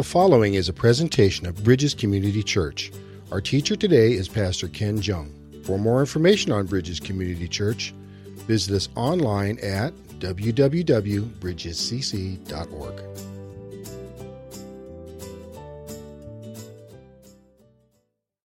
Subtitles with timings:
[0.00, 2.90] The following is a presentation of Bridges Community Church.
[3.30, 5.30] Our teacher today is Pastor Ken Jung.
[5.62, 7.92] For more information on Bridges Community Church,
[8.46, 13.02] visit us online at www.bridgescc.org.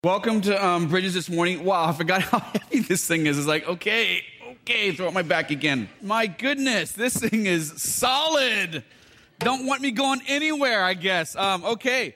[0.02, 1.66] Welcome to um, Bridges this morning.
[1.66, 3.36] Wow, I forgot how heavy this thing is.
[3.36, 5.90] It's like, okay, okay, throw it my back again.
[6.00, 8.82] My goodness, this thing is solid.
[9.44, 11.34] Don't want me going anywhere, I guess.
[11.34, 12.14] Um, okay.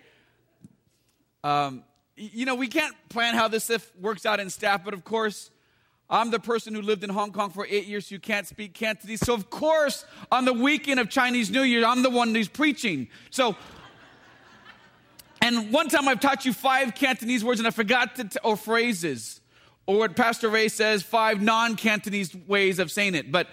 [1.43, 1.83] Um,
[2.17, 5.51] you know, we can't plan how this if works out in staff, but of course,
[6.09, 9.27] I'm the person who lived in Hong Kong for eight years who can't speak Cantonese.
[9.27, 13.09] So, of course, on the weekend of Chinese New Year, I'm the one who's preaching.
[13.31, 13.57] So,
[15.43, 18.57] and one time I've taught you five Cantonese words and I forgot to, t- or
[18.57, 19.41] phrases,
[19.87, 23.33] or what Pastor Ray says, five non Cantonese ways of saying it.
[23.33, 23.49] But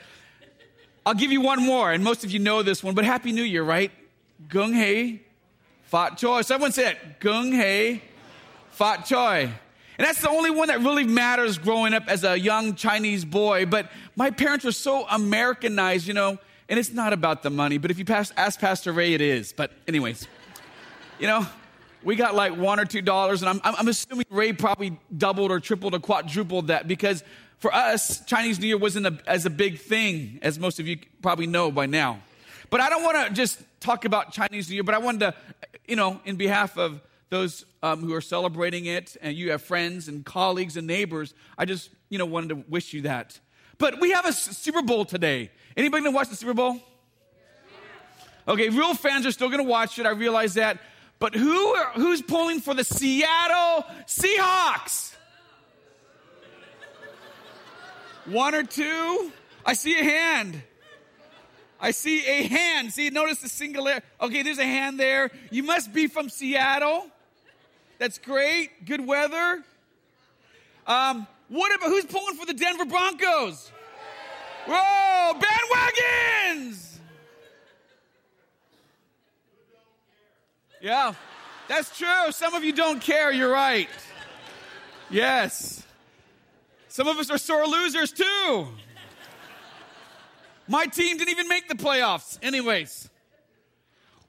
[1.05, 3.43] I'll give you one more, and most of you know this one, but Happy New
[3.43, 3.91] Year, right?
[4.47, 5.19] Gung Hei,
[5.83, 6.41] Fat Choi.
[6.41, 7.19] Someone say it.
[7.19, 8.01] Gung Hei,
[8.71, 9.51] Fat Choi.
[9.97, 13.65] And that's the only one that really matters growing up as a young Chinese boy.
[13.65, 17.91] But my parents were so Americanized, you know, and it's not about the money, but
[17.91, 19.53] if you pass, ask Pastor Ray, it is.
[19.53, 20.27] But, anyways,
[21.19, 21.45] you know,
[22.01, 25.59] we got like one or two dollars, and I'm, I'm assuming Ray probably doubled or
[25.59, 27.23] tripled or quadrupled that because
[27.63, 30.97] for us, Chinese New Year wasn't a, as a big thing as most of you
[31.21, 32.19] probably know by now.
[32.69, 35.33] But I don't want to just talk about Chinese New Year, but I wanted to,
[35.87, 40.09] you know, in behalf of those um, who are celebrating it, and you have friends
[40.09, 43.39] and colleagues and neighbors, I just, you know, wanted to wish you that.
[43.77, 45.49] But we have a Super Bowl today.
[45.77, 46.81] Anybody gonna watch the Super Bowl?
[48.45, 50.05] Okay, real fans are still gonna watch it.
[50.05, 50.79] I realize that.
[51.17, 55.12] But who who's pulling for the Seattle Seahawks?
[58.25, 59.31] One or two?
[59.65, 60.61] I see a hand.
[61.79, 62.93] I see a hand.
[62.93, 64.01] See, notice the singular.
[64.21, 65.31] Okay, there's a hand there.
[65.51, 67.07] You must be from Seattle.
[67.99, 68.85] That's great.
[68.85, 69.63] Good weather.
[70.87, 73.71] Um, what about who's pulling for the Denver Broncos?
[74.65, 76.97] Whoa, bandwagons!
[80.81, 81.13] Yeah,
[81.67, 82.31] that's true.
[82.31, 83.31] Some of you don't care.
[83.31, 83.89] You're right.
[85.09, 85.85] Yes.
[86.93, 88.67] Some of us are sore losers too.
[90.67, 92.37] My team didn't even make the playoffs.
[92.43, 93.09] Anyways,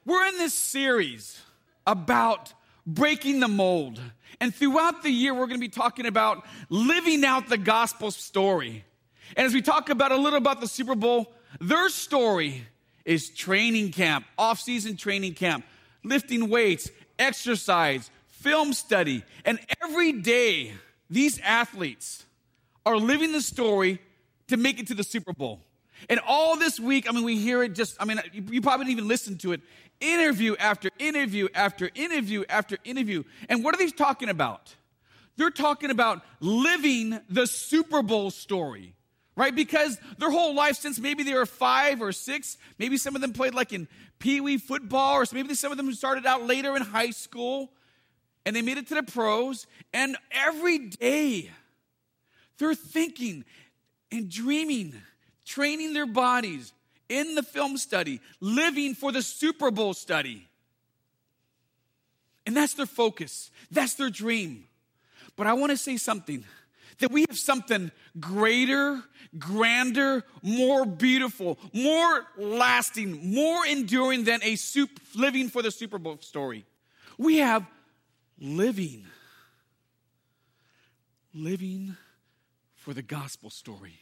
[0.06, 1.38] we're in this series
[1.86, 2.54] about
[2.86, 4.00] breaking the mold.
[4.40, 8.82] And throughout the year, we're going to be talking about living out the gospel story.
[9.36, 12.66] And as we talk about a little about the Super Bowl, their story
[13.04, 15.66] is training camp, off season training camp
[16.02, 19.22] lifting weights, exercise, film study.
[19.44, 20.72] And every day,
[21.10, 22.24] these athletes
[22.86, 24.00] are living the story
[24.48, 25.60] to make it to the Super Bowl.
[26.10, 28.98] And all this week, I mean, we hear it just, I mean, you probably didn't
[28.98, 29.60] even listen to it.
[30.00, 33.22] Interview after interview after interview after interview.
[33.48, 34.74] And what are they talking about?
[35.36, 38.94] They're talking about living the Super Bowl story
[39.36, 39.54] right?
[39.54, 43.32] Because their whole life, since maybe they were five or six, maybe some of them
[43.32, 46.82] played like in pee wee football, or maybe some of them started out later in
[46.82, 47.70] high school
[48.46, 49.66] and they made it to the pros.
[49.92, 51.50] And every day
[52.58, 53.44] they're thinking
[54.10, 54.94] and dreaming,
[55.44, 56.72] training their bodies
[57.08, 60.46] in the film study, living for the Super Bowl study.
[62.46, 64.64] And that's their focus, that's their dream.
[65.36, 66.44] But I want to say something
[66.98, 69.02] that we have something greater,
[69.38, 76.18] grander, more beautiful, more lasting, more enduring than a soup, living for the Super Bowl
[76.20, 76.64] story.
[77.18, 77.66] We have
[78.38, 79.06] living,
[81.34, 81.96] living
[82.84, 83.98] for the gospel story.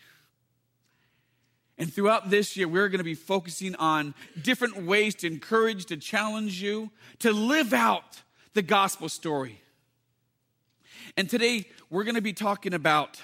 [1.78, 4.12] And throughout this year, we're going to be focusing on
[4.42, 8.22] different ways to encourage, to challenge you, to live out
[8.54, 9.60] the gospel story.
[11.16, 13.20] And today we're going to be talking about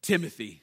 [0.00, 0.62] Timothy.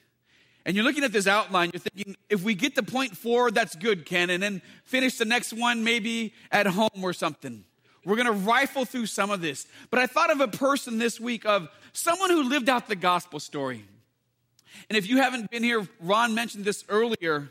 [0.66, 3.76] And you're looking at this outline, you're thinking, if we get to point four, that's
[3.76, 7.66] good, Ken, and then finish the next one maybe at home or something.
[8.04, 9.68] We're going to rifle through some of this.
[9.92, 13.40] But I thought of a person this week of someone who lived out the gospel
[13.40, 13.86] story.
[14.90, 17.50] And if you haven't been here, Ron mentioned this earlier.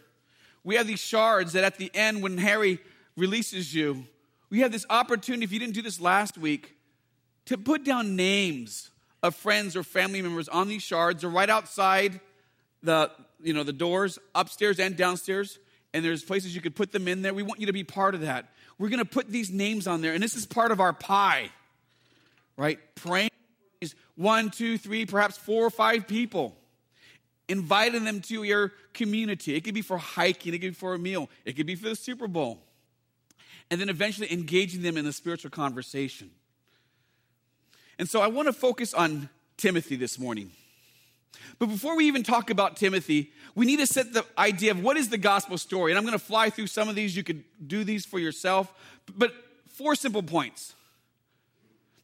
[0.64, 2.78] We have these shards that at the end, when Harry
[3.16, 4.04] releases you,
[4.50, 6.76] we have this opportunity, if you didn't do this last week,
[7.46, 8.90] to put down names
[9.22, 12.20] of friends or family members on these shards or right outside
[12.82, 13.10] the
[13.42, 15.58] you know the doors upstairs and downstairs.
[15.92, 17.34] And there's places you could put them in there.
[17.34, 18.52] We want you to be part of that.
[18.78, 20.14] We're going to put these names on there.
[20.14, 21.50] And this is part of our pie
[22.60, 22.78] right?
[22.94, 23.30] Praying
[23.80, 26.54] these one two three perhaps four or five people
[27.50, 30.98] inviting them to your community it could be for hiking it could be for a
[30.98, 32.62] meal it could be for the super bowl
[33.70, 36.30] and then eventually engaging them in a spiritual conversation.
[37.98, 40.50] And so I want to focus on Timothy this morning.
[41.58, 44.96] But before we even talk about Timothy, we need to set the idea of what
[44.96, 45.92] is the gospel story.
[45.92, 47.16] And I'm going to fly through some of these.
[47.16, 48.72] You could do these for yourself.
[49.16, 49.32] But
[49.68, 50.74] four simple points.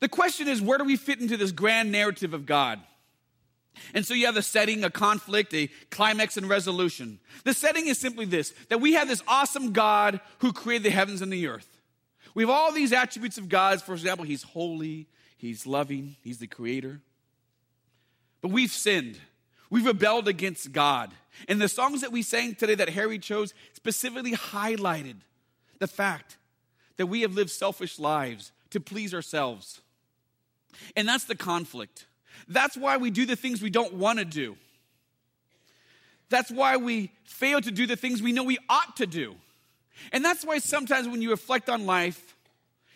[0.01, 2.81] The question is where do we fit into this grand narrative of God?
[3.95, 7.19] And so you have a setting, a conflict, a climax, and resolution.
[7.45, 11.23] The setting is simply this that we have this awesome God who created the heavens
[11.23, 11.69] and the earth.
[12.35, 13.83] We have all these attributes of God.
[13.83, 17.01] For example, He's holy, He's loving, He's the creator.
[18.41, 19.19] But we've sinned.
[19.71, 21.13] We've rebelled against God.
[21.49, 25.17] And the songs that we sang today that Harry chose specifically highlighted
[25.79, 26.37] the fact
[26.97, 29.81] that we have lived selfish lives to please ourselves.
[30.95, 32.07] And that's the conflict.
[32.49, 34.57] That's why we do the things we don't want to do.
[36.29, 39.37] That's why we fail to do the things we know we ought to do.
[40.13, 42.35] And that's why sometimes when you reflect on life,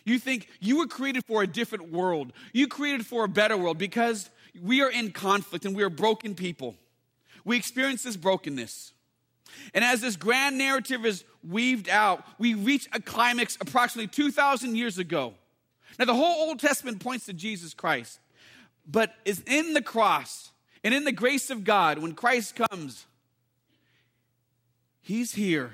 [0.03, 2.33] you think you were created for a different world.
[2.53, 4.29] You created for a better world because
[4.61, 6.75] we are in conflict and we are broken people.
[7.45, 8.93] We experience this brokenness.
[9.73, 14.97] And as this grand narrative is weaved out, we reach a climax approximately 2,000 years
[14.97, 15.33] ago.
[15.99, 18.19] Now, the whole Old Testament points to Jesus Christ,
[18.85, 20.51] but is in the cross
[20.83, 23.05] and in the grace of God, when Christ comes,
[25.01, 25.71] He's here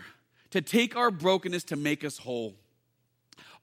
[0.51, 2.55] to take our brokenness to make us whole.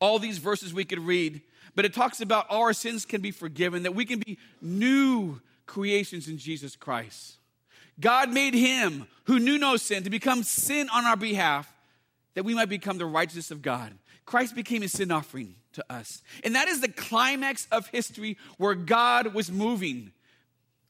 [0.00, 1.41] All these verses we could read
[1.75, 6.29] but it talks about our sins can be forgiven, that we can be new creations
[6.29, 7.37] in Jesus Christ.
[8.00, 11.73] God made him who knew no sin to become sin on our behalf,
[12.35, 13.93] that we might become the righteousness of God.
[14.25, 16.22] Christ became a sin offering to us.
[16.42, 20.12] And that is the climax of history where God was moving.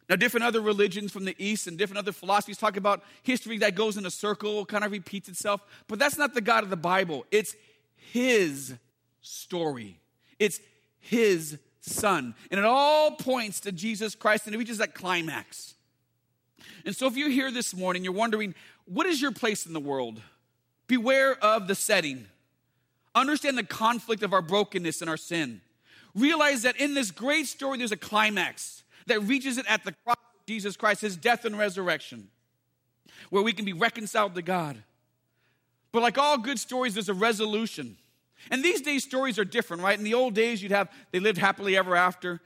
[0.08, 3.74] Now, different other religions from the East and different other philosophies talk about history that
[3.74, 5.62] goes in a circle, kind of repeats itself.
[5.88, 7.24] But that's not the God of the Bible.
[7.30, 7.56] It's
[7.96, 8.74] His
[9.22, 9.98] story,
[10.38, 10.60] it's
[11.04, 12.34] his son.
[12.50, 15.74] And it all points to Jesus Christ and it reaches that climax.
[16.84, 18.54] And so if you're here this morning, you're wondering,
[18.86, 20.20] what is your place in the world?
[20.86, 22.26] Beware of the setting.
[23.14, 25.60] Understand the conflict of our brokenness and our sin.
[26.14, 30.16] Realize that in this great story, there's a climax that reaches it at the cross
[30.16, 32.28] of Jesus Christ, his death and resurrection,
[33.30, 34.82] where we can be reconciled to God.
[35.92, 37.96] But like all good stories, there's a resolution.
[38.50, 39.96] And these days, stories are different, right?
[39.96, 42.40] In the old days, you'd have, they lived happily ever after.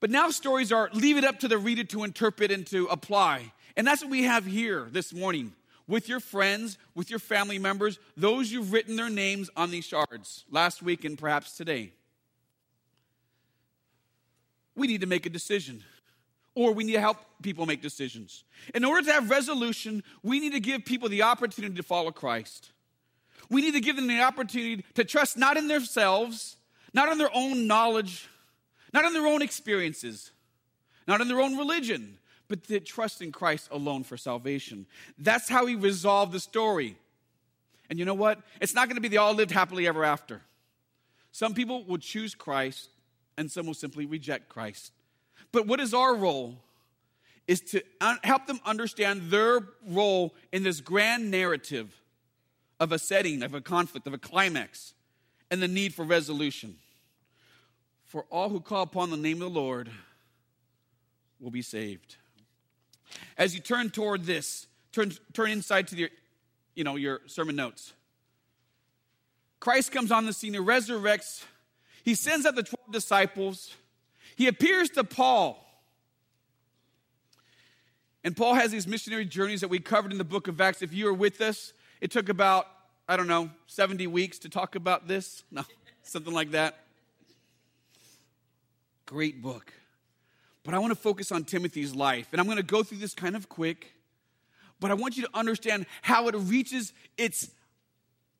[0.00, 3.52] But now stories are leave it up to the reader to interpret and to apply.
[3.76, 5.52] And that's what we have here this morning
[5.88, 10.44] with your friends, with your family members, those you've written their names on these shards
[10.50, 11.92] last week and perhaps today.
[14.76, 15.82] We need to make a decision,
[16.54, 18.44] or we need to help people make decisions.
[18.74, 22.70] In order to have resolution, we need to give people the opportunity to follow Christ.
[23.48, 26.56] We need to give them the opportunity to trust not in themselves,
[26.92, 28.28] not in their own knowledge,
[28.92, 30.32] not in their own experiences,
[31.06, 32.18] not in their own religion,
[32.48, 34.86] but to trust in Christ alone for salvation.
[35.18, 36.96] That's how he resolved the story.
[37.90, 38.40] And you know what?
[38.60, 40.42] It's not going to be they all lived happily ever after.
[41.32, 42.88] Some people will choose Christ,
[43.36, 44.92] and some will simply reject Christ.
[45.52, 46.58] But what is our role?
[47.46, 47.82] Is to
[48.24, 51.98] help them understand their role in this grand narrative
[52.78, 54.92] of a setting, of a conflict, of a climax,
[55.50, 56.76] and the need for resolution.
[58.04, 59.90] For all who call upon the name of the Lord
[61.40, 62.16] will be saved.
[63.36, 66.08] As you turn toward this, turn, turn inside to your,
[66.74, 67.92] you know, your sermon notes.
[69.60, 71.44] Christ comes on the scene, he resurrects,
[72.04, 73.74] he sends out the 12 disciples,
[74.36, 75.64] he appears to Paul.
[78.24, 80.82] And Paul has these missionary journeys that we covered in the book of Acts.
[80.82, 82.66] If you were with us, it took about,
[83.08, 85.44] I don't know, 70 weeks to talk about this.
[85.50, 85.64] No,
[86.02, 86.78] something like that.
[89.06, 89.72] Great book.
[90.68, 92.28] But I want to focus on Timothy's life.
[92.30, 93.94] And I'm going to go through this kind of quick.
[94.80, 97.48] But I want you to understand how it reaches its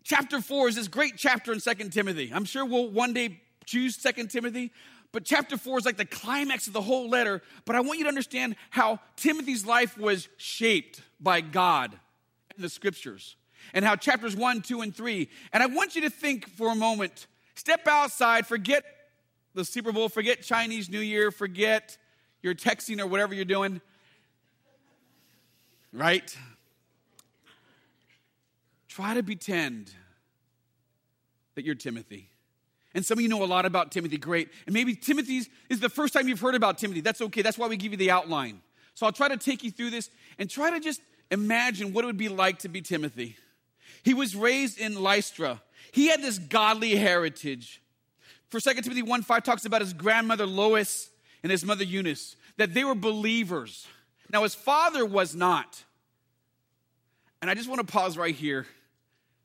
[0.05, 2.31] chapter 4 is this great chapter in Second Timothy.
[2.31, 4.73] I'm sure we'll one day choose Second Timothy,
[5.11, 7.41] but chapter 4 is like the climax of the whole letter.
[7.65, 11.99] But I want you to understand how Timothy's life was shaped by God
[12.55, 13.37] and the scriptures
[13.73, 15.31] and how chapters 1, 2, and 3.
[15.55, 18.85] And I want you to think for a moment step outside, forget
[19.55, 21.97] the Super Bowl, forget Chinese New Year, forget
[22.43, 23.81] your texting or whatever you're doing.
[25.93, 26.37] Right?
[28.89, 29.93] Try to pretend
[31.55, 32.29] that you're Timothy.
[32.95, 34.49] And some of you know a lot about Timothy, great.
[34.67, 37.01] And maybe Timothy's is the first time you've heard about Timothy.
[37.01, 37.43] That's okay.
[37.43, 38.61] That's why we give you the outline.
[38.95, 42.07] So I'll try to take you through this and try to just imagine what it
[42.07, 43.37] would be like to be Timothy.
[44.03, 45.63] He was raised in Lystra.
[45.93, 47.83] He had this godly heritage.
[48.49, 51.11] For 2 Timothy 1 5 talks about his grandmother Lois
[51.43, 53.87] and his mother Eunice, that they were believers.
[54.31, 55.85] Now, his father was not.
[57.41, 58.67] And I just want to pause right here.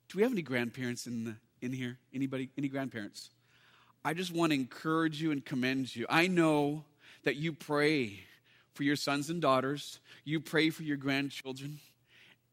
[0.09, 1.97] Do we have any grandparents in, the, in here?
[2.13, 2.49] Anybody?
[2.57, 3.29] Any grandparents?
[4.03, 6.05] I just want to encourage you and commend you.
[6.09, 6.83] I know
[7.23, 8.19] that you pray
[8.73, 11.79] for your sons and daughters, you pray for your grandchildren,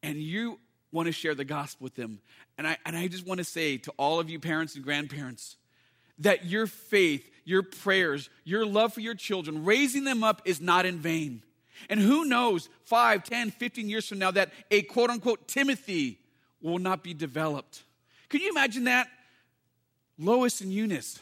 [0.02, 0.58] and you
[0.92, 2.20] want to share the gospel with them.
[2.58, 5.56] And I, and I just want to say to all of you parents and grandparents
[6.18, 10.86] that your faith, your prayers, your love for your children, raising them up is not
[10.86, 11.42] in vain.
[11.88, 16.18] And who knows, 5, 10, 15 years from now, that a quote unquote Timothy
[16.62, 17.82] will not be developed.
[18.28, 19.08] Can you imagine that?
[20.18, 21.18] Lois and Eunice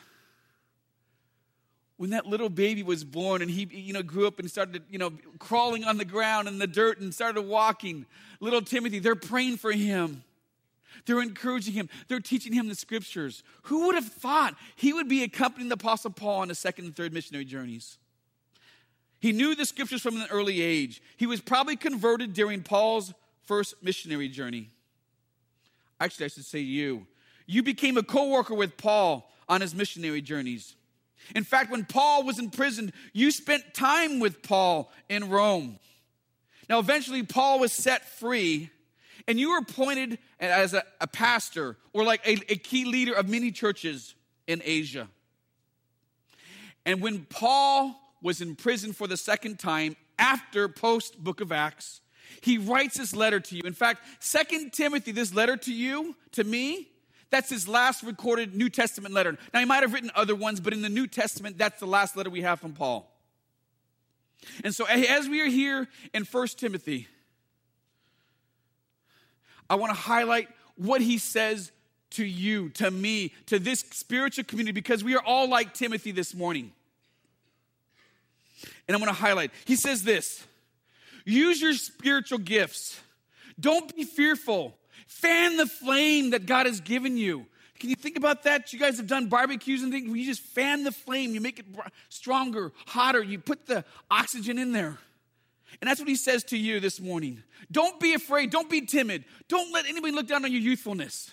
[1.98, 4.98] when that little baby was born and he you know grew up and started you
[4.98, 8.06] know crawling on the ground in the dirt and started walking
[8.40, 10.22] little timothy they're praying for him
[11.06, 11.88] they're encouraging him.
[12.08, 13.42] They're teaching him the scriptures.
[13.62, 16.96] Who would have thought he would be accompanying the apostle paul on his second and
[16.96, 17.98] third missionary journeys?
[19.20, 21.02] He knew the scriptures from an early age.
[21.16, 23.12] He was probably converted during paul's
[23.44, 24.70] first missionary journey.
[26.00, 27.06] Actually i should say you
[27.46, 30.76] you became a co-worker with paul on his missionary journeys.
[31.34, 35.78] In fact, when Paul was imprisoned, you spent time with Paul in Rome.
[36.68, 38.70] Now, eventually, Paul was set free,
[39.28, 43.28] and you were appointed as a, a pastor or like a, a key leader of
[43.28, 44.14] many churches
[44.46, 45.06] in Asia.
[46.86, 52.00] And when Paul was in prison for the second time after post book of Acts,
[52.40, 53.62] he writes this letter to you.
[53.64, 56.88] In fact, Second Timothy, this letter to you, to me,
[57.30, 59.36] that's his last recorded New Testament letter.
[59.52, 62.16] Now, he might have written other ones, but in the New Testament, that's the last
[62.16, 63.12] letter we have from Paul.
[64.64, 67.08] And so, as we are here in 1 Timothy,
[69.70, 71.72] I want to highlight what he says
[72.10, 76.34] to you, to me, to this spiritual community, because we are all like Timothy this
[76.34, 76.72] morning.
[78.86, 79.50] And I'm going to highlight.
[79.66, 80.44] He says this
[81.24, 83.00] use your spiritual gifts.
[83.60, 84.74] Don't be fearful.
[85.06, 87.46] Fan the flame that God has given you.
[87.78, 88.72] Can you think about that?
[88.72, 91.66] You guys have done barbecues and things you just fan the flame, you make it
[92.08, 94.98] stronger, hotter, you put the oxygen in there.
[95.80, 97.42] And that's what he says to you this morning.
[97.70, 101.32] Don't be afraid, don't be timid, don't let anybody look down on your youthfulness.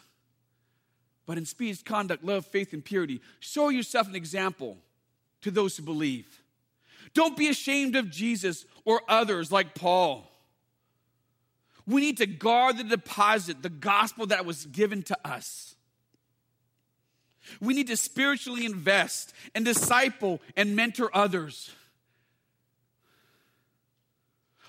[1.25, 4.77] But in speech, conduct, love, faith, and purity, show yourself an example
[5.41, 6.41] to those who believe.
[7.13, 10.29] Don't be ashamed of Jesus or others like Paul.
[11.87, 15.75] We need to guard the deposit, the gospel that was given to us.
[17.61, 21.71] We need to spiritually invest and disciple and mentor others.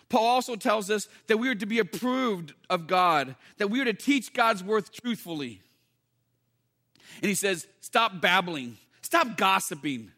[0.09, 3.85] Paul also tells us that we are to be approved of God, that we are
[3.85, 5.61] to teach God's worth truthfully.
[7.23, 10.13] And he says, stop babbling, stop gossiping.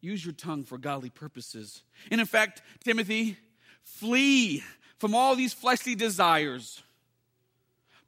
[0.00, 1.82] Use your tongue for godly purposes.
[2.10, 3.36] And in fact, Timothy,
[3.82, 4.62] flee
[4.98, 6.82] from all these fleshly desires,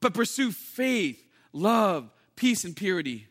[0.00, 3.26] but pursue faith, love, peace, and purity.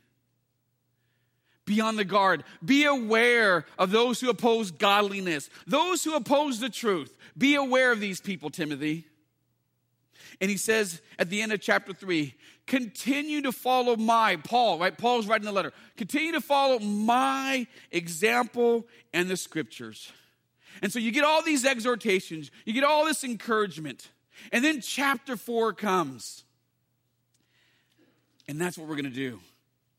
[1.66, 2.44] Be on the guard.
[2.64, 7.16] Be aware of those who oppose godliness, those who oppose the truth.
[7.38, 9.06] Be aware of these people, Timothy.
[10.42, 12.34] And he says at the end of chapter 3
[12.66, 14.98] continue to follow my, Paul, right?
[14.98, 15.74] Paul's writing the letter.
[15.98, 20.12] Continue to follow my example and the scriptures.
[20.82, 24.10] And so you get all these exhortations, you get all this encouragement.
[24.52, 26.44] And then chapter four comes.
[28.48, 29.40] And that's what we're going to do.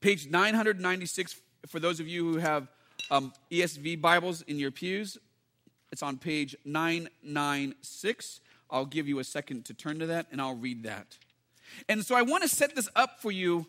[0.00, 2.68] Page 996, for those of you who have
[3.10, 5.18] um, ESV Bibles in your pews,
[5.92, 8.40] it's on page 996.
[8.70, 11.18] I'll give you a second to turn to that and I'll read that.
[11.88, 13.66] And so I want to set this up for you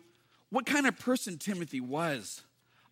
[0.50, 2.42] what kind of person Timothy was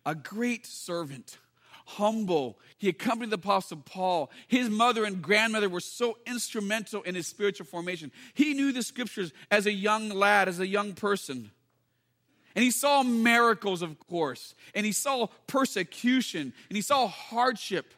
[0.05, 1.37] a great servant
[1.85, 2.57] humble.
[2.77, 4.31] He accompanied the Apostle Paul.
[4.47, 8.11] His mother and grandmother were so instrumental in his spiritual formation.
[8.33, 11.51] He knew the scriptures as a young lad, as a young person.
[12.55, 17.93] And he saw miracles, of course, and he saw persecution, and he saw hardship.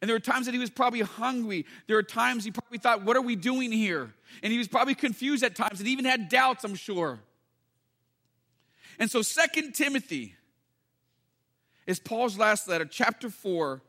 [0.00, 1.64] And there were times that he was probably hungry.
[1.86, 4.12] There were times he probably thought, What are we doing here?
[4.42, 7.20] And he was probably confused at times and even had doubts, I'm sure.
[8.98, 10.34] And so, Second Timothy
[11.86, 13.80] is Paul's last letter, chapter 4.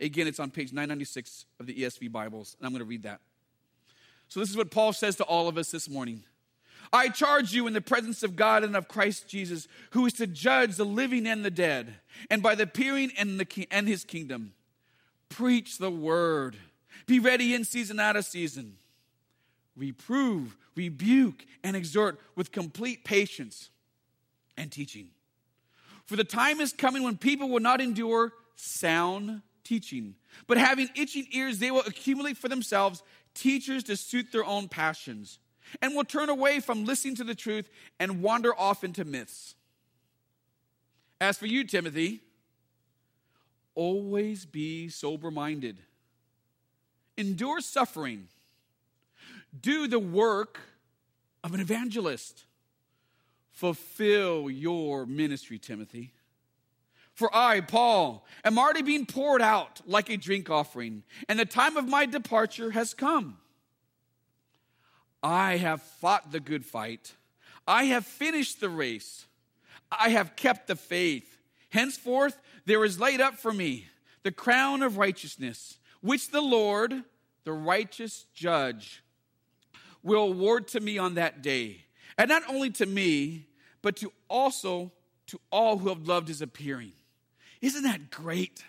[0.00, 3.20] Again, it's on page 996 of the ESV Bibles, and I'm going to read that.
[4.26, 6.24] So, this is what Paul says to all of us this morning.
[6.92, 10.26] I charge you in the presence of God and of Christ Jesus, who is to
[10.26, 11.94] judge the living and the dead,
[12.30, 14.52] and by the appearing and, the, and his kingdom,
[15.28, 16.56] preach the word.
[17.06, 18.76] Be ready in season, out of season.
[19.76, 23.70] Reprove, rebuke, and exhort with complete patience
[24.56, 25.08] and teaching.
[26.06, 30.14] For the time is coming when people will not endure sound teaching,
[30.46, 33.02] but having itching ears, they will accumulate for themselves
[33.34, 35.38] teachers to suit their own passions,
[35.80, 39.54] and will turn away from listening to the truth and wander off into myths.
[41.20, 42.20] As for you, Timothy,
[43.74, 45.78] always be sober minded,
[47.16, 48.28] endure suffering,
[49.58, 50.58] do the work
[51.44, 52.44] of an evangelist.
[53.50, 56.12] Fulfill your ministry, Timothy.
[57.14, 61.76] For I, Paul, am already being poured out like a drink offering, and the time
[61.76, 63.36] of my departure has come.
[65.22, 67.14] I have fought the good fight.
[67.66, 69.26] I have finished the race.
[69.90, 71.38] I have kept the faith.
[71.70, 73.86] Henceforth, there is laid up for me
[74.22, 77.02] the crown of righteousness, which the Lord,
[77.44, 79.02] the righteous judge,
[80.02, 81.84] will award to me on that day.
[82.18, 83.46] And not only to me,
[83.82, 84.92] but to also
[85.28, 86.92] to all who have loved his appearing.
[87.60, 88.64] Isn't that great?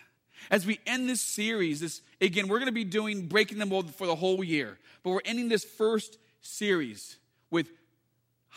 [0.50, 3.94] As we end this series, this again, we're going to be doing breaking the mold
[3.94, 7.16] for the whole year, but we're ending this first series
[7.50, 7.68] with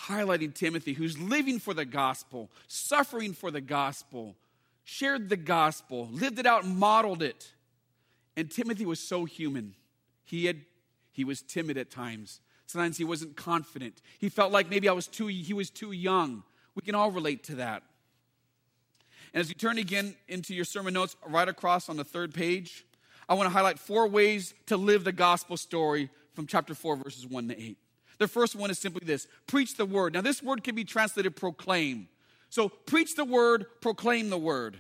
[0.06, 4.36] highlighting Timothy, who's living for the gospel, suffering for the gospel,
[4.84, 7.52] shared the gospel, lived it out, modeled it.
[8.36, 9.74] And Timothy was so human.
[10.24, 10.58] He had
[11.12, 12.42] he was timid at times.
[12.68, 14.02] Sometimes he wasn't confident.
[14.20, 16.44] He felt like maybe I was too he was too young.
[16.76, 17.82] We can all relate to that.
[19.34, 22.86] And as you turn again into your sermon notes, right across on the third page,
[23.28, 27.26] I want to highlight four ways to live the gospel story from chapter 4, verses
[27.26, 27.78] 1 to 8.
[28.20, 30.14] The first one is simply this preach the word.
[30.14, 32.10] Now, this word can be translated proclaim.
[32.52, 34.78] So, preach the word, proclaim the word.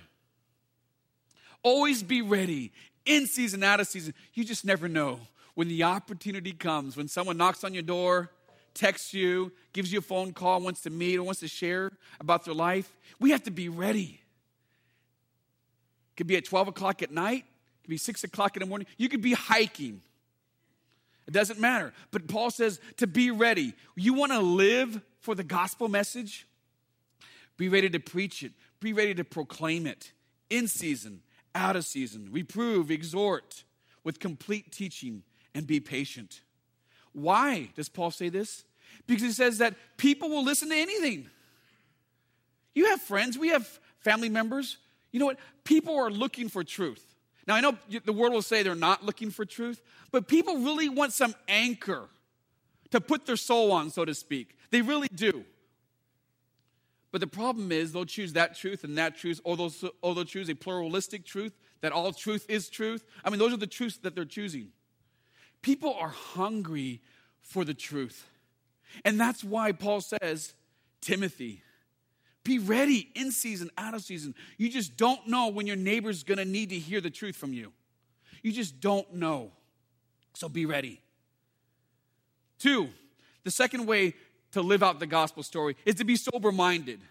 [1.63, 2.71] Always be ready,
[3.07, 4.13] in season, out of season.
[4.35, 5.19] You just never know
[5.55, 8.29] when the opportunity comes, when someone knocks on your door,
[8.75, 12.45] texts you, gives you a phone call, wants to meet, or wants to share about
[12.45, 12.95] their life.
[13.19, 14.21] We have to be ready.
[16.11, 18.67] It could be at 12 o'clock at night, it could be 6 o'clock in the
[18.67, 18.85] morning.
[18.97, 20.03] You could be hiking.
[21.27, 21.93] It doesn't matter.
[22.11, 23.73] But Paul says to be ready.
[23.95, 26.47] You want to live for the gospel message?
[27.57, 30.13] Be ready to preach it, be ready to proclaim it
[30.49, 31.21] in season,
[31.55, 32.29] out of season.
[32.31, 33.63] Reprove, exhort
[34.03, 36.41] with complete teaching, and be patient.
[37.13, 38.63] Why does Paul say this?
[39.07, 41.29] Because he says that people will listen to anything.
[42.75, 43.67] You have friends, we have
[44.01, 44.77] family members.
[45.11, 45.39] You know what?
[45.63, 47.06] People are looking for truth.
[47.47, 49.81] Now, I know the world will say they're not looking for truth,
[50.11, 52.09] but people really want some anchor
[52.91, 54.57] to put their soul on, so to speak.
[54.69, 55.45] They really do.
[57.11, 60.25] But the problem is they'll choose that truth and that truth, or they'll, or they'll
[60.25, 63.05] choose a pluralistic truth that all truth is truth.
[63.23, 64.69] I mean, those are the truths that they're choosing.
[65.61, 67.01] People are hungry
[67.39, 68.27] for the truth.
[69.05, 70.53] And that's why Paul says,
[70.99, 71.61] Timothy,
[72.47, 74.33] be ready in season, out of season.
[74.57, 77.73] You just don't know when your neighbor's gonna need to hear the truth from you.
[78.41, 79.51] You just don't know.
[80.33, 81.01] So be ready.
[82.57, 82.87] Two,
[83.43, 84.15] the second way
[84.53, 87.01] to live out the gospel story is to be sober minded.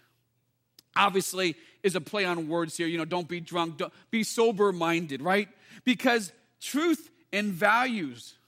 [0.96, 2.87] Obviously, is a play on words here.
[2.87, 5.49] You know, don't be drunk, don't, be sober minded, right?
[5.85, 8.38] Because truth and values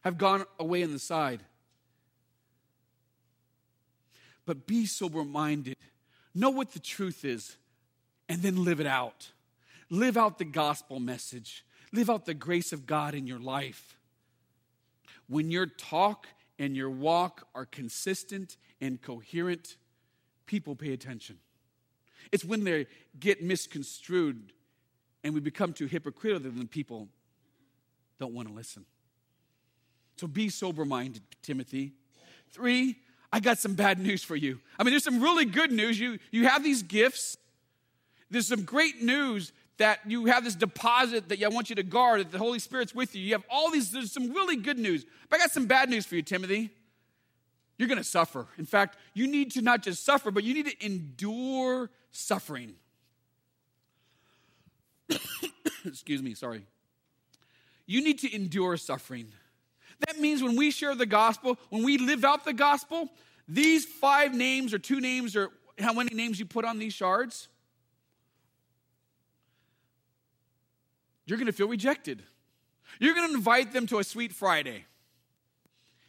[0.00, 1.40] have gone away in the side.
[4.46, 5.76] But be sober minded
[6.38, 7.56] Know what the truth is
[8.28, 9.32] and then live it out.
[9.90, 11.64] Live out the gospel message.
[11.92, 13.96] Live out the grace of God in your life.
[15.28, 19.78] When your talk and your walk are consistent and coherent,
[20.46, 21.38] people pay attention.
[22.30, 22.86] It's when they
[23.18, 24.52] get misconstrued
[25.24, 27.08] and we become too hypocritical that people
[28.20, 28.84] don't want to listen.
[30.18, 31.94] So be sober minded, Timothy.
[32.52, 32.98] Three,
[33.32, 34.58] I got some bad news for you.
[34.78, 36.00] I mean, there's some really good news.
[36.00, 37.36] You, you have these gifts.
[38.30, 42.20] There's some great news that you have this deposit that I want you to guard,
[42.20, 43.22] that the Holy Spirit's with you.
[43.22, 45.04] You have all these, there's some really good news.
[45.28, 46.70] But I got some bad news for you, Timothy.
[47.76, 48.46] You're going to suffer.
[48.58, 52.74] In fact, you need to not just suffer, but you need to endure suffering.
[55.84, 56.64] Excuse me, sorry.
[57.86, 59.28] You need to endure suffering.
[60.06, 63.10] That means when we share the gospel, when we live out the gospel,
[63.48, 67.48] these five names or two names or how many names you put on these shards,
[71.26, 72.22] you're going to feel rejected.
[73.00, 74.84] You're going to invite them to a sweet Friday.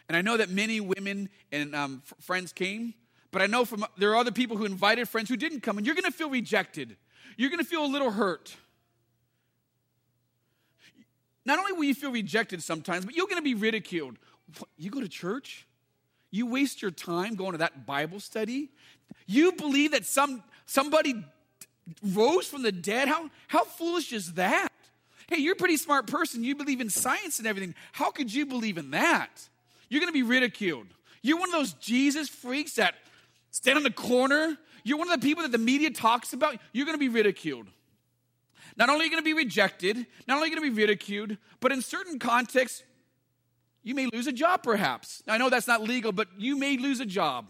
[0.08, 2.94] And I know that many women and um, f- friends came,
[3.32, 5.86] but I know from there are other people who invited friends who didn't come, and
[5.86, 6.98] you're going to feel rejected.
[7.38, 8.56] You're going to feel a little hurt.
[11.46, 14.18] Not only will you feel rejected sometimes, but you're going to be ridiculed.
[14.58, 15.66] What, you go to church?
[16.32, 18.70] You waste your time going to that Bible study?
[19.26, 21.24] You believe that some somebody
[22.04, 23.08] rose from the dead?
[23.08, 24.70] How how foolish is that?
[25.28, 26.44] Hey, you're a pretty smart person.
[26.44, 27.76] You believe in science and everything.
[27.92, 29.30] How could you believe in that?
[29.88, 30.88] You're going to be ridiculed.
[31.22, 32.96] You're one of those Jesus freaks that
[33.52, 34.58] stand on the corner.
[34.84, 36.58] You're one of the people that the media talks about.
[36.74, 37.68] You're going to be ridiculed.
[38.80, 40.82] Not only are you going to be rejected, not only are you going to be
[40.82, 42.84] ridiculed, but in certain contexts,
[43.84, 45.22] you may lose a job perhaps.
[45.28, 47.48] Now, I know that's not legal, but you may lose a job.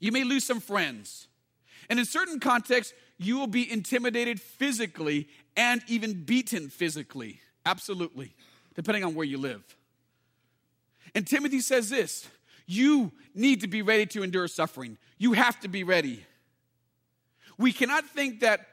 [0.00, 1.28] You may lose some friends.
[1.90, 7.40] And in certain contexts, you will be intimidated physically and even beaten physically.
[7.66, 8.34] Absolutely,
[8.74, 9.62] depending on where you live.
[11.14, 12.26] And Timothy says this
[12.66, 14.96] you need to be ready to endure suffering.
[15.18, 16.24] You have to be ready.
[17.58, 18.66] We cannot think that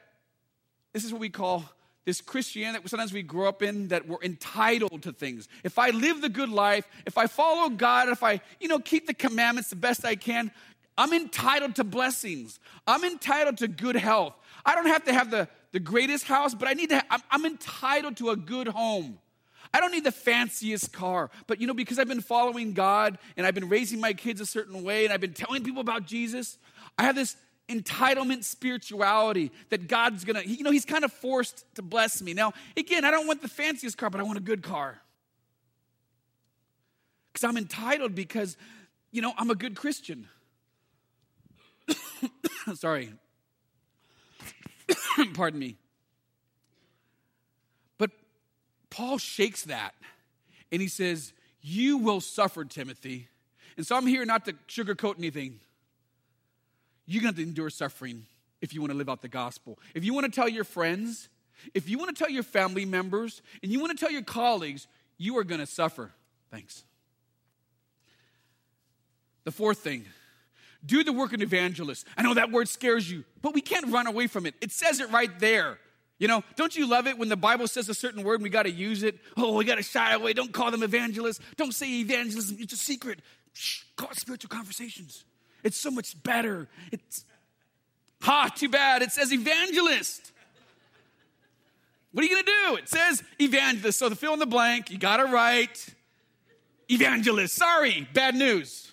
[0.92, 1.64] this is what we call
[2.04, 5.48] this Christianity that sometimes we grow up in that we're entitled to things.
[5.62, 9.06] If I live the good life, if I follow God, if I, you know, keep
[9.06, 10.50] the commandments the best I can,
[10.98, 12.58] I'm entitled to blessings.
[12.86, 14.34] I'm entitled to good health.
[14.64, 17.22] I don't have to have the, the greatest house, but I need to, have, I'm,
[17.30, 19.18] I'm entitled to a good home.
[19.74, 23.46] I don't need the fanciest car, but you know, because I've been following God and
[23.46, 26.58] I've been raising my kids a certain way and I've been telling people about Jesus,
[26.98, 27.36] I have this
[27.68, 32.34] entitlement spirituality that God's gonna, you know, He's kind of forced to bless me.
[32.34, 35.00] Now, again, I don't want the fanciest car, but I want a good car.
[37.32, 38.56] Because I'm entitled because,
[39.10, 40.28] you know, I'm a good Christian.
[42.74, 43.12] Sorry.
[45.34, 45.76] Pardon me.
[47.96, 48.10] But
[48.90, 49.94] Paul shakes that
[50.70, 53.28] and he says, You will suffer, Timothy.
[53.76, 55.60] And so I'm here not to sugarcoat anything.
[57.06, 58.26] You're going to endure suffering
[58.60, 59.78] if you want to live out the gospel.
[59.94, 61.28] If you want to tell your friends,
[61.74, 64.86] if you want to tell your family members, and you want to tell your colleagues,
[65.18, 66.10] you are going to suffer.
[66.50, 66.84] Thanks.
[69.44, 70.04] The fourth thing
[70.84, 72.06] do the work of an evangelist.
[72.16, 74.54] I know that word scares you, but we can't run away from it.
[74.60, 75.78] It says it right there.
[76.18, 78.48] You know, don't you love it when the Bible says a certain word and we
[78.50, 79.18] got to use it?
[79.36, 80.32] Oh, we got to shy away.
[80.32, 81.40] Don't call them evangelists.
[81.56, 82.58] Don't say evangelism.
[82.60, 83.20] It's a secret.
[83.52, 85.24] Shh, call it spiritual conversations.
[85.62, 86.68] It's so much better.
[86.90, 87.24] It's,
[88.20, 89.02] ha, too bad.
[89.02, 90.32] It says evangelist.
[92.12, 92.76] What are you to do?
[92.76, 93.98] It says evangelist.
[93.98, 95.86] So the fill in the blank, you got to write
[96.88, 97.54] evangelist.
[97.54, 98.90] Sorry, bad news.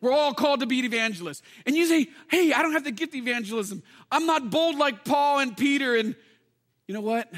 [0.00, 1.42] We're all called to be evangelists.
[1.66, 3.82] And you say, hey, I don't have the gift of evangelism.
[4.12, 5.96] I'm not bold like Paul and Peter.
[5.96, 6.14] And
[6.86, 7.32] you know what?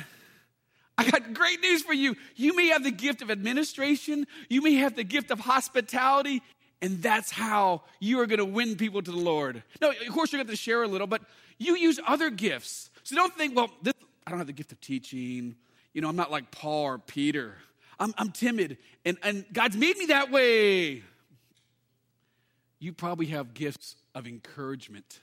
[0.99, 2.15] I got great news for you.
[2.37, 6.43] You may have the gift of administration, you may have the gift of hospitality,
[6.83, 9.63] and that's how you are going to win people to the Lord.
[9.81, 11.23] Now, of course, you're going to share a little, but
[11.59, 12.91] you use other gifts.
[13.03, 13.95] So don't think, well, this,
[14.27, 15.57] I don't have the gift of teaching.
[15.93, 17.57] You know, I'm not like Paul or Peter.
[17.99, 21.03] I'm, I'm timid, and, and God's made me that way
[22.81, 25.21] you probably have gifts of encouragement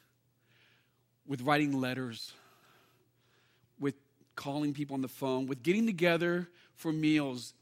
[1.25, 2.33] with writing letters,
[3.79, 3.95] with
[4.35, 7.53] calling people on the phone, with getting together for meals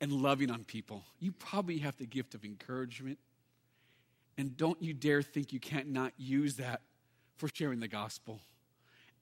[0.00, 1.04] and loving on people.
[1.20, 3.18] You probably have the gift of encouragement.
[4.38, 6.80] And don't you dare think you can't not use that
[7.36, 8.40] for sharing the gospel.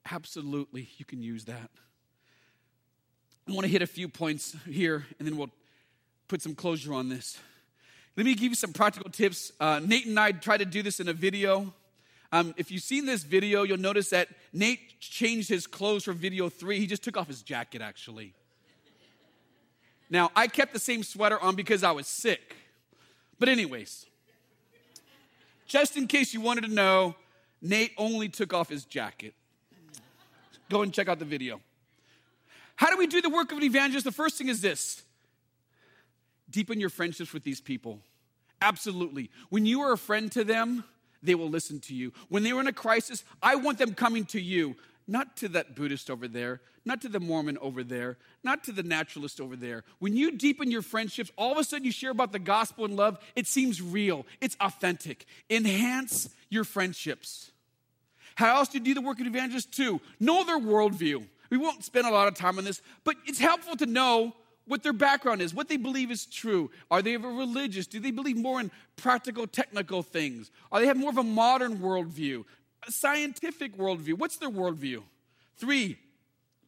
[0.09, 1.69] Absolutely, you can use that.
[3.49, 5.49] I want to hit a few points here, and then we'll
[6.27, 7.39] put some closure on this.
[8.15, 9.51] Let me give you some practical tips.
[9.59, 11.73] Uh, Nate and I tried to do this in a video.
[12.31, 16.49] Um, if you've seen this video, you'll notice that Nate changed his clothes for video
[16.49, 16.79] three.
[16.79, 18.33] He just took off his jacket, actually.
[20.09, 22.55] Now, I kept the same sweater on because I was sick.
[23.39, 24.05] But, anyways,
[25.67, 27.15] just in case you wanted to know,
[27.61, 29.33] Nate only took off his jacket.
[30.69, 31.61] Go and check out the video.
[32.75, 34.05] How do we do the work of an evangelist?
[34.05, 35.03] The first thing is this
[36.49, 37.99] deepen your friendships with these people.
[38.61, 39.29] Absolutely.
[39.49, 40.83] When you are a friend to them,
[41.21, 42.13] they will listen to you.
[42.29, 44.75] When they are in a crisis, I want them coming to you,
[45.07, 48.83] not to that Buddhist over there, not to the Mormon over there, not to the
[48.83, 49.83] naturalist over there.
[49.99, 52.95] When you deepen your friendships, all of a sudden you share about the gospel and
[52.95, 55.25] love, it seems real, it's authentic.
[55.49, 57.51] Enhance your friendships.
[58.35, 59.73] How else do you do the work of evangelist?
[59.73, 61.25] Too, know their worldview.
[61.49, 64.33] We won't spend a lot of time on this, but it's helpful to know
[64.67, 66.69] what their background is, what they believe is true.
[66.91, 67.87] Are they ever religious?
[67.87, 70.51] Do they believe more in practical, technical things?
[70.71, 72.43] Are they have more of a modern worldview,
[72.91, 74.13] scientific worldview?
[74.13, 75.03] What's their worldview?
[75.57, 75.97] Three,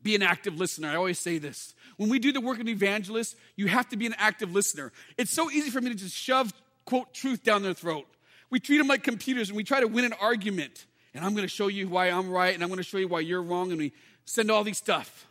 [0.01, 0.89] be an active listener.
[0.89, 1.73] I always say this.
[1.97, 4.91] When we do the work of an evangelist, you have to be an active listener.
[5.17, 6.53] It's so easy for me to just shove,
[6.85, 8.07] quote, truth down their throat.
[8.49, 10.85] We treat them like computers and we try to win an argument.
[11.13, 13.07] And I'm going to show you why I'm right and I'm going to show you
[13.07, 13.71] why you're wrong.
[13.71, 13.93] And we
[14.25, 15.27] send all these stuff.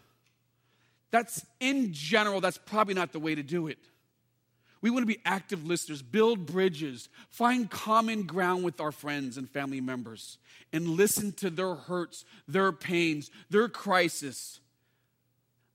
[1.10, 3.78] That's in general, that's probably not the way to do it.
[4.80, 9.48] We want to be active listeners, build bridges, find common ground with our friends and
[9.48, 10.38] family members,
[10.72, 14.60] and listen to their hurts, their pains, their crisis.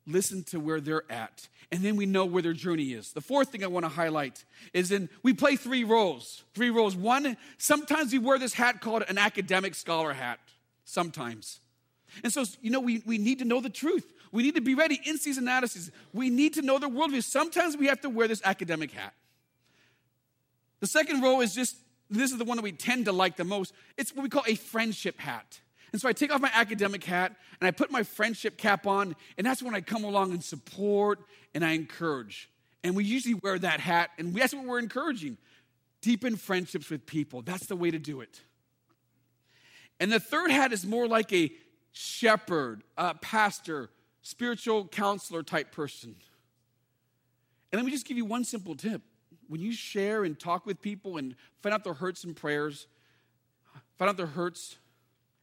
[0.05, 3.13] Listen to where they're at, and then we know where their journey is.
[3.13, 6.43] The fourth thing I want to highlight is in we play three roles.
[6.53, 6.95] Three roles.
[6.95, 10.39] One, sometimes we wear this hat called an academic scholar hat.
[10.85, 11.59] Sometimes.
[12.23, 14.12] And so, you know, we, we need to know the truth.
[14.33, 15.91] We need to be ready in season analysis.
[16.11, 17.23] We need to know the worldview.
[17.23, 19.13] Sometimes we have to wear this academic hat.
[20.79, 21.77] The second row is just
[22.09, 23.73] this is the one that we tend to like the most.
[23.95, 25.59] It's what we call a friendship hat.
[25.91, 29.15] And so I take off my academic hat and I put my friendship cap on,
[29.37, 31.19] and that's when I come along and support
[31.53, 32.49] and I encourage.
[32.83, 35.37] And we usually wear that hat, and that's what we're encouraging
[36.01, 37.43] deepen friendships with people.
[37.43, 38.41] That's the way to do it.
[39.99, 41.51] And the third hat is more like a
[41.93, 43.89] shepherd, a pastor,
[44.23, 46.15] spiritual counselor type person.
[47.71, 49.01] And let me just give you one simple tip.
[49.47, 52.87] When you share and talk with people and find out their hurts and prayers,
[53.97, 54.77] find out their hurts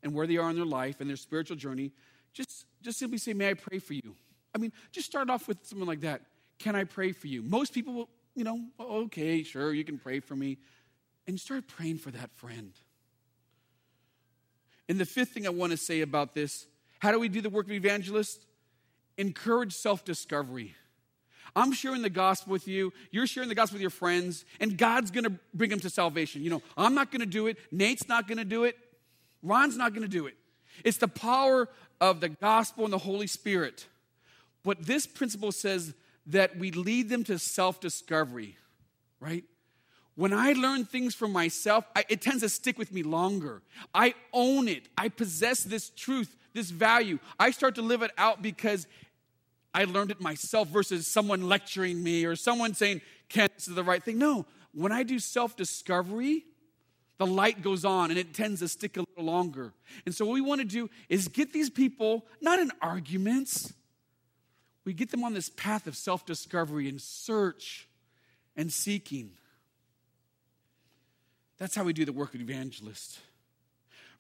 [0.03, 1.93] and where they are in their life and their spiritual journey,
[2.33, 4.17] just, just simply say, May I pray for you?
[4.55, 6.23] I mean, just start off with something like that.
[6.59, 7.43] Can I pray for you?
[7.43, 10.59] Most people will, you know, okay, sure, you can pray for me.
[11.27, 12.73] And start praying for that friend.
[14.89, 16.67] And the fifth thing I want to say about this
[16.99, 18.47] how do we do the work of evangelist?
[19.21, 20.75] Encourage self discovery.
[21.57, 22.93] I'm sharing the gospel with you.
[23.11, 26.43] You're sharing the gospel with your friends, and God's going to bring them to salvation.
[26.43, 27.59] You know, I'm not going to do it.
[27.73, 28.77] Nate's not going to do it.
[29.43, 30.35] Ron's not going to do it.
[30.85, 31.69] It's the power
[32.01, 33.87] of the gospel and the Holy Spirit.
[34.63, 35.95] But this principle says
[36.27, 38.57] that we lead them to self discovery,
[39.19, 39.45] right?
[40.15, 43.63] When I learn things for myself, I, it tends to stick with me longer.
[43.95, 44.89] I own it.
[44.99, 47.19] I possess this truth, this value.
[47.39, 48.87] I start to live it out because
[49.73, 53.85] I learned it myself versus someone lecturing me or someone saying, Ken, this is the
[53.85, 54.19] right thing.
[54.19, 56.45] No, when I do self discovery,
[57.19, 59.73] the light goes on and it tends to stick a little longer.
[60.07, 63.73] And so, what we want to do is get these people, not in arguments,
[64.85, 67.89] we get them on this path of self discovery and search
[68.57, 69.31] and seeking.
[71.59, 73.21] That's how we do the work of evangelist.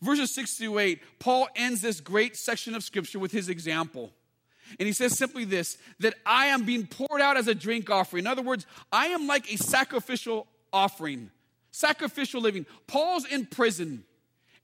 [0.02, 4.12] Verses 6 through 8, Paul ends this great section of scripture with his example.
[4.78, 8.24] And he says simply this that I am being poured out as a drink offering.
[8.24, 11.30] In other words, I am like a sacrificial offering,
[11.70, 12.66] sacrificial living.
[12.86, 14.04] Paul's in prison,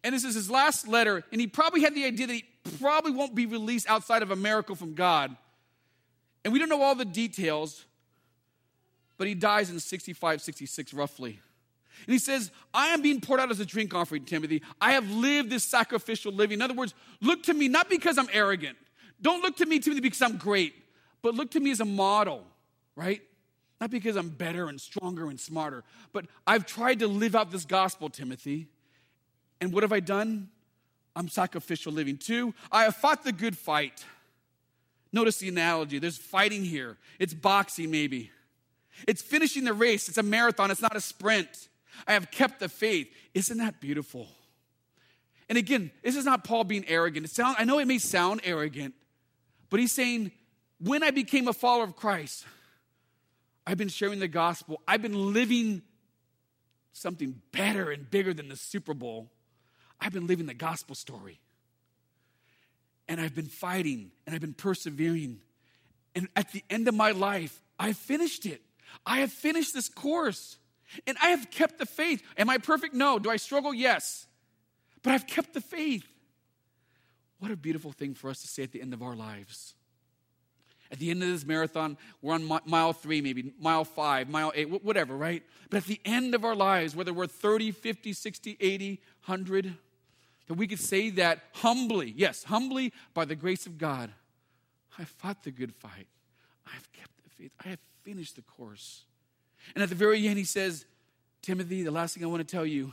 [0.04, 2.44] and this is his last letter, and he probably had the idea that he
[2.78, 5.36] probably won't be released outside of a miracle from God.
[6.44, 7.84] And we don't know all the details,
[9.18, 11.40] but he dies in 65, 66 roughly.
[12.04, 14.62] And he says, I am being poured out as a drink offering, Timothy.
[14.80, 16.58] I have lived this sacrificial living.
[16.58, 18.76] In other words, look to me not because I'm arrogant,
[19.20, 20.74] don't look to me, Timothy, because I'm great,
[21.22, 22.44] but look to me as a model,
[22.94, 23.22] right?
[23.81, 27.64] Not because I'm better and stronger and smarter, but I've tried to live out this
[27.64, 28.68] gospel, Timothy.
[29.61, 30.48] And what have I done?
[31.14, 32.18] I'm sacrificial living.
[32.18, 34.05] Two, I have fought the good fight.
[35.12, 35.98] Notice the analogy.
[35.98, 36.98] There's fighting here.
[37.18, 38.31] It's boxing, maybe.
[39.07, 40.09] It's finishing the race.
[40.09, 41.68] It's a marathon, it's not a sprint.
[42.07, 43.09] I have kept the faith.
[43.35, 44.29] Isn't that beautiful?
[45.48, 47.24] And again, this is not Paul being arrogant.
[47.24, 48.94] It sound, I know it may sound arrogant,
[49.70, 50.33] but he's saying,
[50.81, 52.44] when I became a follower of Christ,
[53.66, 54.81] I've been sharing the gospel.
[54.87, 55.83] I've been living
[56.92, 59.31] something better and bigger than the Super Bowl.
[60.00, 61.40] I've been living the gospel story.
[63.09, 65.40] And I've been fighting and I've been persevering.
[66.14, 68.62] And at the end of my life, I've finished it.
[69.05, 70.59] I have finished this course.
[71.07, 72.22] And I have kept the faith.
[72.38, 72.94] Am I perfect?
[72.94, 73.18] No.
[73.18, 73.74] Do I struggle?
[73.74, 74.26] Yes.
[75.02, 76.07] But I've kept the faith.
[77.38, 79.75] What a beautiful thing for us to say at the end of our lives.
[80.90, 84.70] At the end of this marathon, we're on mile three, maybe mile five, mile eight,
[84.85, 85.42] whatever, right?
[85.68, 89.75] But at the end of our lives, whether we're 30, 50, 60, 80, 100,
[90.46, 94.12] that we could say that humbly, yes, humbly by the grace of God,
[94.96, 96.07] I fought the good fight.
[96.66, 97.53] I have kept the faith.
[97.64, 99.03] I have finished the course.
[99.75, 100.85] And at the very end, he says,
[101.42, 102.92] Timothy, the last thing I want to tell you,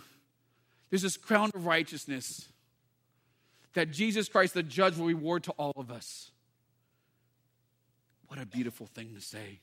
[0.90, 2.48] there's this crown of righteousness
[3.74, 6.32] that Jesus Christ, the judge, will reward to all of us.
[8.28, 9.60] What a beautiful thing to say.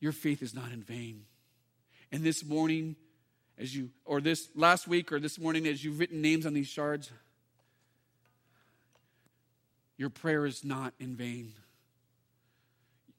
[0.00, 1.24] Your faith is not in vain.
[2.10, 2.96] And this morning,
[3.58, 6.66] as you, or this last week, or this morning, as you've written names on these
[6.66, 7.10] shards,
[9.96, 11.52] your prayer is not in vain.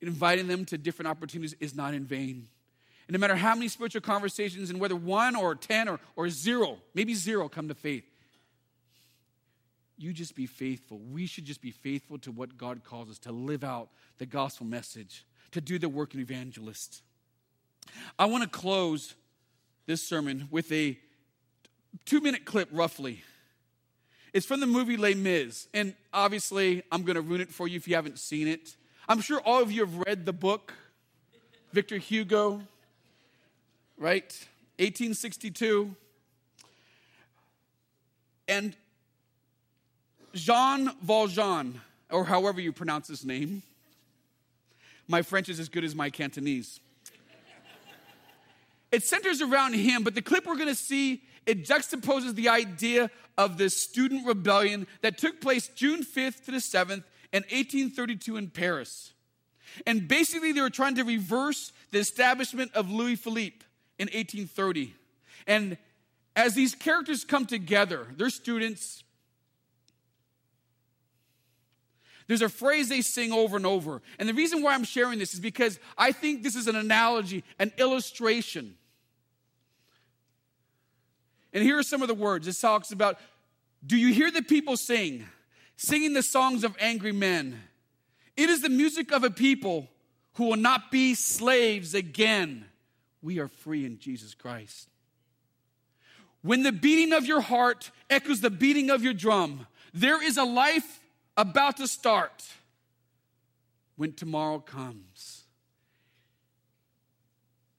[0.01, 2.49] Inviting them to different opportunities is not in vain.
[3.07, 6.77] And no matter how many spiritual conversations, and whether one or 10 or, or zero,
[6.93, 8.03] maybe zero come to faith,
[10.03, 10.99] you just be faithful.
[10.99, 14.65] We should just be faithful to what God calls us to live out the gospel
[14.65, 17.01] message, to do the work of evangelist.
[18.19, 19.15] I want to close
[19.85, 20.97] this sermon with a
[22.05, 23.23] two minute clip, roughly.
[24.33, 25.67] It's from the movie Les Mis.
[25.73, 28.75] And obviously, I'm going to ruin it for you if you haven't seen it.
[29.07, 30.73] I'm sure all of you have read the book,
[31.71, 32.61] Victor Hugo,
[33.97, 34.33] right?
[34.79, 35.95] 1862.
[38.47, 38.75] And
[40.33, 43.61] Jean Valjean, or however you pronounce his name,
[45.07, 46.79] my French is as good as my Cantonese.
[48.91, 53.57] It centers around him, but the clip we're gonna see, it juxtaposes the idea of
[53.57, 59.13] this student rebellion that took place June 5th to the 7th in 1832 in Paris.
[59.87, 63.65] And basically, they were trying to reverse the establishment of Louis Philippe
[63.97, 64.93] in 1830.
[65.47, 65.77] And
[66.35, 69.03] as these characters come together, they're students.
[72.33, 74.01] There's a phrase they sing over and over.
[74.17, 77.43] And the reason why I'm sharing this is because I think this is an analogy,
[77.59, 78.73] an illustration.
[81.53, 82.47] And here are some of the words.
[82.47, 83.19] It talks about
[83.85, 85.27] Do you hear the people sing,
[85.77, 87.61] singing the songs of angry men?
[88.35, 89.87] It is the music of a people
[90.33, 92.65] who will not be slaves again.
[93.21, 94.89] We are free in Jesus Christ.
[96.41, 100.43] When the beating of your heart echoes the beating of your drum, there is a
[100.43, 100.99] life
[101.35, 102.43] about to start
[103.95, 105.43] when tomorrow comes.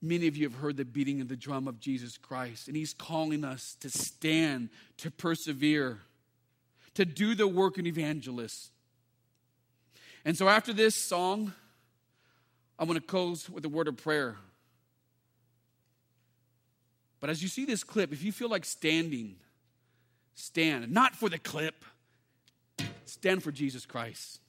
[0.01, 2.93] Many of you have heard the beating of the drum of Jesus Christ, and He's
[2.93, 5.99] calling us to stand, to persevere,
[6.93, 8.71] to do the work of evangelists.
[10.23, 11.53] And so after this song,
[12.77, 14.35] I'm going to close with a word of prayer.
[17.19, 19.37] But as you see this clip, if you feel like standing,
[20.35, 20.91] stand.
[20.91, 21.85] Not for the clip,
[23.15, 24.39] stand for Jesus Christ.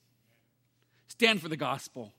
[1.09, 2.13] Stand for the gospel.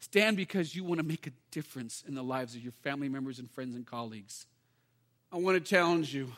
[0.00, 3.38] Stand because you want to make a difference in the lives of your family members
[3.38, 4.46] and friends and colleagues.
[5.32, 6.32] I want to challenge you.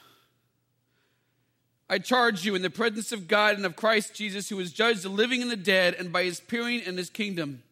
[1.88, 5.02] I charge you in the presence of God and of Christ Jesus, who has judged
[5.02, 7.62] the living and the dead, and by his appearing in his kingdom.